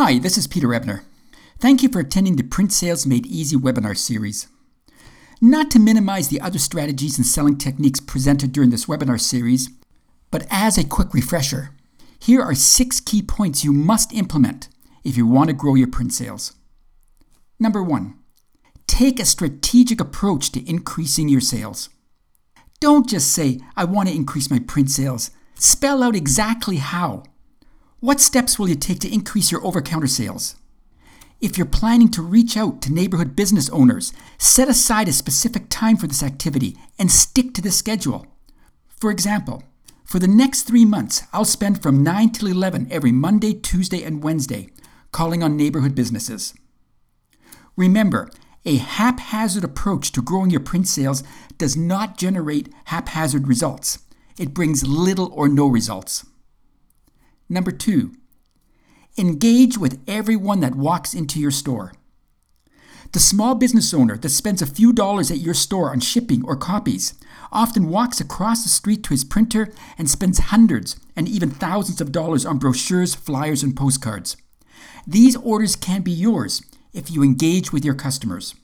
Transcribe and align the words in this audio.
Hi, 0.00 0.20
this 0.20 0.38
is 0.38 0.46
Peter 0.46 0.72
Ebner. 0.72 1.02
Thank 1.58 1.82
you 1.82 1.88
for 1.88 1.98
attending 1.98 2.36
the 2.36 2.44
Print 2.44 2.72
Sales 2.72 3.04
Made 3.04 3.26
Easy 3.26 3.56
webinar 3.56 3.96
series. 3.96 4.46
Not 5.40 5.72
to 5.72 5.80
minimize 5.80 6.28
the 6.28 6.40
other 6.40 6.60
strategies 6.60 7.18
and 7.18 7.26
selling 7.26 7.58
techniques 7.58 7.98
presented 7.98 8.52
during 8.52 8.70
this 8.70 8.86
webinar 8.86 9.20
series, 9.20 9.70
but 10.30 10.46
as 10.50 10.78
a 10.78 10.86
quick 10.86 11.12
refresher, 11.12 11.70
here 12.20 12.40
are 12.40 12.54
six 12.54 13.00
key 13.00 13.22
points 13.22 13.64
you 13.64 13.72
must 13.72 14.14
implement 14.14 14.68
if 15.02 15.16
you 15.16 15.26
want 15.26 15.50
to 15.50 15.52
grow 15.52 15.74
your 15.74 15.88
print 15.88 16.12
sales. 16.12 16.52
Number 17.58 17.82
one, 17.82 18.14
take 18.86 19.18
a 19.18 19.24
strategic 19.24 20.00
approach 20.00 20.52
to 20.52 20.70
increasing 20.70 21.28
your 21.28 21.40
sales. 21.40 21.88
Don't 22.78 23.08
just 23.08 23.32
say, 23.32 23.58
I 23.76 23.82
want 23.82 24.08
to 24.08 24.14
increase 24.14 24.48
my 24.48 24.60
print 24.60 24.92
sales. 24.92 25.32
Spell 25.56 26.04
out 26.04 26.14
exactly 26.14 26.76
how. 26.76 27.24
What 28.00 28.20
steps 28.20 28.60
will 28.60 28.68
you 28.68 28.76
take 28.76 29.00
to 29.00 29.12
increase 29.12 29.50
your 29.50 29.64
over 29.66 29.82
counter 29.82 30.06
sales? 30.06 30.54
If 31.40 31.58
you're 31.58 31.66
planning 31.66 32.08
to 32.12 32.22
reach 32.22 32.56
out 32.56 32.80
to 32.82 32.92
neighborhood 32.92 33.34
business 33.34 33.68
owners, 33.70 34.12
set 34.38 34.68
aside 34.68 35.08
a 35.08 35.12
specific 35.12 35.64
time 35.68 35.96
for 35.96 36.06
this 36.06 36.22
activity 36.22 36.76
and 36.96 37.10
stick 37.10 37.54
to 37.54 37.60
the 37.60 37.72
schedule. 37.72 38.24
For 39.00 39.10
example, 39.10 39.64
for 40.04 40.20
the 40.20 40.28
next 40.28 40.62
three 40.62 40.84
months, 40.84 41.24
I'll 41.32 41.44
spend 41.44 41.82
from 41.82 42.04
9 42.04 42.30
till 42.30 42.46
11 42.46 42.86
every 42.88 43.10
Monday, 43.10 43.52
Tuesday, 43.52 44.04
and 44.04 44.22
Wednesday 44.22 44.68
calling 45.10 45.42
on 45.42 45.56
neighborhood 45.56 45.96
businesses. 45.96 46.54
Remember, 47.76 48.30
a 48.64 48.76
haphazard 48.76 49.64
approach 49.64 50.12
to 50.12 50.22
growing 50.22 50.50
your 50.50 50.60
print 50.60 50.86
sales 50.86 51.24
does 51.56 51.76
not 51.76 52.16
generate 52.16 52.72
haphazard 52.84 53.48
results. 53.48 53.98
It 54.38 54.54
brings 54.54 54.86
little 54.86 55.32
or 55.32 55.48
no 55.48 55.66
results. 55.66 56.24
Number 57.48 57.70
two, 57.70 58.12
engage 59.16 59.78
with 59.78 60.00
everyone 60.06 60.60
that 60.60 60.74
walks 60.74 61.14
into 61.14 61.40
your 61.40 61.50
store. 61.50 61.92
The 63.12 63.20
small 63.20 63.54
business 63.54 63.94
owner 63.94 64.18
that 64.18 64.28
spends 64.28 64.60
a 64.60 64.66
few 64.66 64.92
dollars 64.92 65.30
at 65.30 65.38
your 65.38 65.54
store 65.54 65.90
on 65.90 66.00
shipping 66.00 66.44
or 66.44 66.56
copies 66.56 67.14
often 67.50 67.88
walks 67.88 68.20
across 68.20 68.62
the 68.62 68.68
street 68.68 69.02
to 69.04 69.10
his 69.10 69.24
printer 69.24 69.72
and 69.96 70.10
spends 70.10 70.38
hundreds 70.38 70.96
and 71.16 71.26
even 71.26 71.50
thousands 71.50 72.02
of 72.02 72.12
dollars 72.12 72.44
on 72.44 72.58
brochures, 72.58 73.14
flyers, 73.14 73.62
and 73.62 73.74
postcards. 73.74 74.36
These 75.06 75.36
orders 75.36 75.74
can 75.74 76.02
be 76.02 76.10
yours 76.10 76.62
if 76.92 77.10
you 77.10 77.22
engage 77.22 77.72
with 77.72 77.82
your 77.82 77.94
customers. 77.94 78.54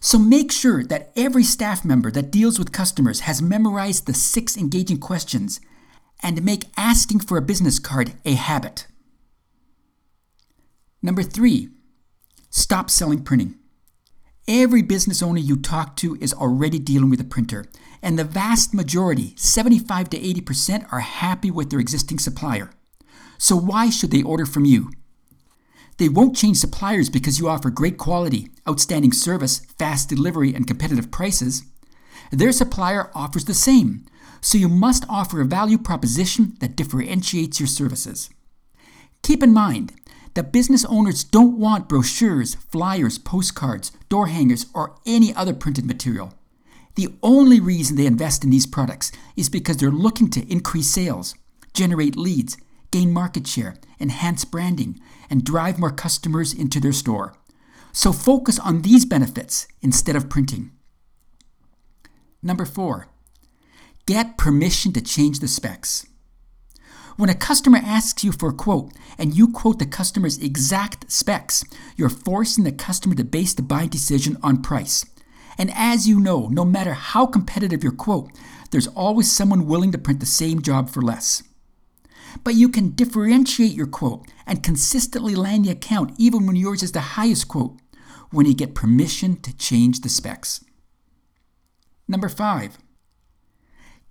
So 0.00 0.18
make 0.18 0.50
sure 0.50 0.82
that 0.84 1.12
every 1.16 1.44
staff 1.44 1.84
member 1.84 2.10
that 2.10 2.32
deals 2.32 2.58
with 2.58 2.72
customers 2.72 3.20
has 3.20 3.40
memorized 3.40 4.06
the 4.06 4.14
six 4.14 4.56
engaging 4.56 4.98
questions 4.98 5.60
and 6.22 6.44
make 6.44 6.64
asking 6.76 7.20
for 7.20 7.36
a 7.36 7.42
business 7.42 7.78
card 7.78 8.14
a 8.24 8.34
habit. 8.34 8.86
Number 11.02 11.22
three, 11.22 11.68
stop 12.50 12.88
selling 12.88 13.22
printing. 13.22 13.56
Every 14.46 14.82
business 14.82 15.22
owner 15.22 15.38
you 15.38 15.56
talk 15.56 15.96
to 15.96 16.16
is 16.20 16.34
already 16.34 16.78
dealing 16.78 17.10
with 17.10 17.20
a 17.20 17.24
printer, 17.24 17.64
and 18.02 18.18
the 18.18 18.24
vast 18.24 18.74
majority, 18.74 19.34
75 19.36 20.10
to 20.10 20.18
80%, 20.18 20.92
are 20.92 21.00
happy 21.00 21.50
with 21.50 21.70
their 21.70 21.80
existing 21.80 22.18
supplier. 22.18 22.70
So 23.38 23.56
why 23.56 23.90
should 23.90 24.10
they 24.10 24.22
order 24.22 24.46
from 24.46 24.64
you? 24.64 24.90
They 25.96 26.08
won't 26.08 26.36
change 26.36 26.56
suppliers 26.56 27.08
because 27.08 27.38
you 27.38 27.48
offer 27.48 27.70
great 27.70 27.98
quality, 27.98 28.50
outstanding 28.68 29.12
service, 29.12 29.60
fast 29.78 30.08
delivery, 30.08 30.54
and 30.54 30.66
competitive 30.66 31.10
prices. 31.10 31.62
Their 32.30 32.52
supplier 32.52 33.10
offers 33.14 33.44
the 33.44 33.54
same, 33.54 34.04
so 34.44 34.58
you 34.58 34.68
must 34.68 35.06
offer 35.08 35.40
a 35.40 35.46
value 35.46 35.78
proposition 35.78 36.52
that 36.60 36.76
differentiates 36.76 37.58
your 37.58 37.66
services. 37.66 38.28
Keep 39.22 39.42
in 39.42 39.54
mind 39.54 39.94
that 40.34 40.52
business 40.52 40.84
owners 40.84 41.24
don't 41.24 41.58
want 41.58 41.88
brochures, 41.88 42.54
flyers, 42.54 43.16
postcards, 43.16 43.90
door 44.10 44.26
hangers, 44.26 44.66
or 44.74 44.96
any 45.06 45.34
other 45.34 45.54
printed 45.54 45.86
material. 45.86 46.34
The 46.94 47.08
only 47.22 47.58
reason 47.58 47.96
they 47.96 48.04
invest 48.04 48.44
in 48.44 48.50
these 48.50 48.66
products 48.66 49.12
is 49.34 49.48
because 49.48 49.78
they're 49.78 49.90
looking 49.90 50.28
to 50.32 50.52
increase 50.52 50.90
sales, 50.90 51.34
generate 51.72 52.14
leads, 52.14 52.58
gain 52.90 53.14
market 53.14 53.46
share, 53.46 53.76
enhance 53.98 54.44
branding, 54.44 55.00
and 55.30 55.42
drive 55.42 55.78
more 55.78 55.90
customers 55.90 56.52
into 56.52 56.80
their 56.80 56.92
store. 56.92 57.34
So 57.92 58.12
focus 58.12 58.58
on 58.58 58.82
these 58.82 59.06
benefits 59.06 59.66
instead 59.80 60.16
of 60.16 60.28
printing. 60.28 60.70
Number 62.42 62.66
four, 62.66 63.08
Get 64.06 64.36
permission 64.36 64.92
to 64.92 65.00
change 65.00 65.40
the 65.40 65.48
specs. 65.48 66.06
When 67.16 67.30
a 67.30 67.34
customer 67.34 67.78
asks 67.78 68.22
you 68.22 68.32
for 68.32 68.50
a 68.50 68.52
quote 68.52 68.92
and 69.16 69.34
you 69.34 69.50
quote 69.50 69.78
the 69.78 69.86
customer's 69.86 70.36
exact 70.36 71.10
specs, 71.10 71.64
you're 71.96 72.10
forcing 72.10 72.64
the 72.64 72.72
customer 72.72 73.14
to 73.14 73.24
base 73.24 73.54
the 73.54 73.62
buying 73.62 73.88
decision 73.88 74.36
on 74.42 74.60
price. 74.60 75.06
And 75.56 75.70
as 75.74 76.06
you 76.06 76.20
know, 76.20 76.48
no 76.48 76.66
matter 76.66 76.92
how 76.92 77.24
competitive 77.24 77.82
your 77.82 77.94
quote, 77.94 78.30
there's 78.72 78.88
always 78.88 79.32
someone 79.32 79.66
willing 79.66 79.92
to 79.92 79.98
print 79.98 80.20
the 80.20 80.26
same 80.26 80.60
job 80.60 80.90
for 80.90 81.00
less. 81.00 81.42
But 82.42 82.56
you 82.56 82.68
can 82.68 82.90
differentiate 82.90 83.72
your 83.72 83.86
quote 83.86 84.26
and 84.46 84.62
consistently 84.62 85.34
land 85.34 85.64
the 85.64 85.70
account 85.70 86.12
even 86.18 86.46
when 86.46 86.56
yours 86.56 86.82
is 86.82 86.92
the 86.92 87.16
highest 87.16 87.48
quote 87.48 87.78
when 88.30 88.44
you 88.44 88.52
get 88.52 88.74
permission 88.74 89.40
to 89.40 89.56
change 89.56 90.00
the 90.00 90.10
specs. 90.10 90.62
Number 92.06 92.28
five, 92.28 92.76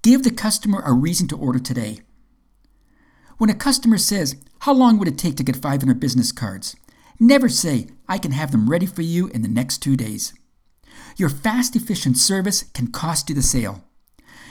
Give 0.04 0.24
the 0.24 0.32
customer 0.32 0.84
a 0.86 0.92
reason 0.92 1.30
to 1.30 1.38
order 1.38 1.60
today. 1.60 2.00
When 3.38 3.50
a 3.50 3.56
customer 3.56 3.98
says, 3.98 4.36
How 4.60 4.74
long 4.74 5.00
would 5.00 5.08
it 5.08 5.18
take 5.18 5.38
to 5.38 5.46
get 5.46 5.56
500 5.56 5.98
business 5.98 6.34
cards? 6.34 6.76
Never 7.22 7.48
say, 7.48 7.88
I 8.10 8.18
can 8.18 8.32
have 8.32 8.52
them 8.52 8.70
ready 8.70 8.86
for 8.86 9.02
you 9.02 9.28
in 9.28 9.44
the 9.44 9.48
next 9.48 9.78
two 9.78 9.96
days. 9.96 10.34
Your 11.16 11.30
fast, 11.30 11.78
efficient 11.78 12.18
service 12.18 12.64
can 12.74 12.88
cost 12.88 13.30
you 13.30 13.36
the 13.36 13.42
sale. 13.42 13.86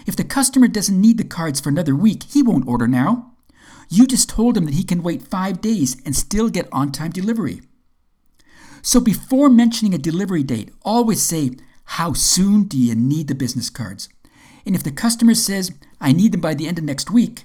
If 0.07 0.17
the 0.17 0.25
customer 0.25 0.69
doesn't 0.69 0.99
need 0.99 1.19
the 1.19 1.25
cards 1.25 1.61
for 1.61 1.69
another 1.69 1.95
week, 1.95 2.23
he 2.23 2.43
won't 2.43 2.67
order 2.67 2.89
now. 2.89 3.35
You 3.91 4.07
just 4.07 4.31
told 4.31 4.57
him 4.57 4.65
that 4.65 4.75
he 4.75 4.85
can 4.85 5.03
wait 5.03 5.21
five 5.21 5.61
days 5.61 6.01
and 6.07 6.17
still 6.17 6.49
get 6.49 6.67
on 6.73 6.93
time 6.93 7.11
delivery. 7.11 7.61
So 8.81 9.01
before 9.01 9.51
mentioning 9.51 9.93
a 9.93 9.99
delivery 9.99 10.45
date, 10.45 10.71
always 10.81 11.23
say, 11.23 11.51
How 11.85 12.15
soon 12.15 12.65
do 12.65 12.79
you 12.79 12.95
need 12.95 13.29
the 13.29 13.35
business 13.35 13.69
cards? 13.69 14.09
And 14.65 14.75
if 14.75 14.83
the 14.83 14.93
customer 14.93 15.35
says, 15.35 15.73
I 16.01 16.13
need 16.13 16.33
them 16.33 16.41
by 16.41 16.55
the 16.55 16.67
end 16.67 16.79
of 16.79 16.85
next 16.85 17.11
week, 17.11 17.45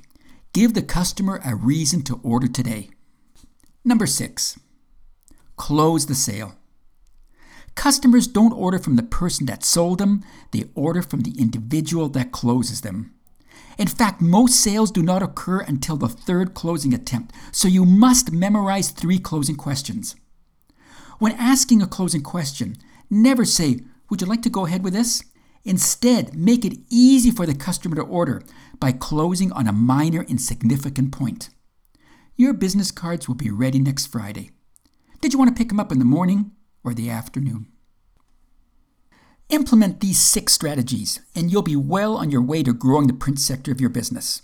give 0.53 0.73
the 0.73 0.81
customer 0.81 1.41
a 1.45 1.55
reason 1.55 2.01
to 2.03 2.19
order 2.23 2.47
today. 2.47 2.89
Number 3.83 4.05
six, 4.05 4.59
close 5.55 6.05
the 6.05 6.15
sale. 6.15 6.55
Customers 7.75 8.27
don't 8.27 8.53
order 8.53 8.79
from 8.79 8.95
the 8.95 9.03
person 9.03 9.45
that 9.45 9.63
sold 9.63 9.99
them, 9.99 10.23
they 10.51 10.65
order 10.73 11.01
from 11.01 11.21
the 11.21 11.39
individual 11.39 12.09
that 12.09 12.31
closes 12.31 12.81
them. 12.81 13.13
In 13.77 13.87
fact, 13.87 14.21
most 14.21 14.59
sales 14.59 14.89
do 14.89 15.03
not 15.03 15.21
occur 15.21 15.59
until 15.59 15.97
the 15.97 16.09
third 16.09 16.55
closing 16.55 16.93
attempt, 16.93 17.35
so 17.51 17.67
you 17.67 17.85
must 17.85 18.31
memorize 18.31 18.89
three 18.89 19.19
closing 19.19 19.55
questions. 19.55 20.15
When 21.19 21.33
asking 21.33 21.81
a 21.81 21.87
closing 21.87 22.21
question, 22.21 22.77
never 23.09 23.45
say, 23.45 23.81
Would 24.09 24.21
you 24.21 24.27
like 24.27 24.41
to 24.43 24.49
go 24.49 24.65
ahead 24.65 24.83
with 24.83 24.93
this? 24.93 25.23
Instead, 25.67 26.33
make 26.33 26.63
it 26.63 26.79
easy 26.89 27.29
for 27.29 27.45
the 27.45 27.53
customer 27.53 27.97
to 27.97 28.01
order 28.01 28.41
by 28.79 28.93
closing 28.93 29.51
on 29.51 29.67
a 29.67 29.73
minor 29.73 30.23
insignificant 30.23 31.11
point. 31.11 31.49
Your 32.37 32.53
business 32.53 32.89
cards 32.89 33.27
will 33.27 33.35
be 33.35 33.51
ready 33.51 33.77
next 33.77 34.07
Friday. 34.07 34.51
Did 35.19 35.33
you 35.33 35.39
want 35.39 35.53
to 35.53 35.59
pick 35.59 35.67
them 35.67 35.79
up 35.79 35.91
in 35.91 35.99
the 35.99 36.05
morning 36.05 36.51
or 36.85 36.93
the 36.93 37.09
afternoon? 37.09 37.67
Implement 39.49 39.99
these 39.99 40.21
six 40.21 40.53
strategies, 40.53 41.19
and 41.35 41.51
you'll 41.51 41.61
be 41.61 41.75
well 41.75 42.15
on 42.15 42.31
your 42.31 42.41
way 42.41 42.63
to 42.63 42.71
growing 42.71 43.07
the 43.07 43.13
print 43.13 43.37
sector 43.37 43.69
of 43.69 43.81
your 43.81 43.89
business. 43.89 44.43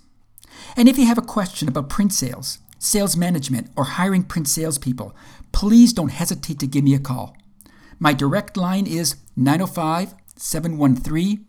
And 0.76 0.90
if 0.90 0.98
you 0.98 1.06
have 1.06 1.18
a 1.18 1.22
question 1.22 1.70
about 1.70 1.90
print 1.90 2.12
sales, 2.12 2.60
sales 2.80 3.16
management, 3.16 3.70
or 3.78 3.86
hiring 3.86 4.24
print 4.24 4.50
salespeople, 4.50 5.16
please 5.54 5.94
don't 5.94 6.10
hesitate 6.10 6.60
to 6.60 6.68
give 6.68 6.84
me 6.84 6.94
a 6.94 7.00
call. 7.00 7.38
My 7.98 8.12
direct 8.12 8.58
line 8.58 8.88
is 8.88 9.16
905 9.38 10.16
713 10.36 11.46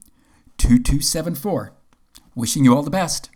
2274. 0.58 1.72
Wishing 2.34 2.64
you 2.64 2.74
all 2.74 2.82
the 2.82 2.90
best. 2.90 3.30